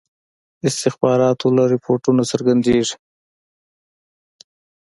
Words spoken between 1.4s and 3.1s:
له رپوټونو څرګندیږي.